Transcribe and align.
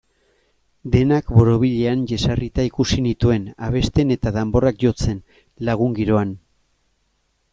Denak 0.93 1.27
borobilean 1.39 1.99
jesarrita 2.11 2.65
ikusi 2.69 2.97
nituen, 3.09 3.45
abesten 3.67 4.15
eta 4.17 4.33
danborrak 4.39 4.81
jotzen, 4.85 5.21
lagun-giroan. 5.69 6.33